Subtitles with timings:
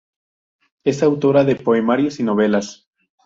[0.83, 2.89] Es autora de poemarios y novelas.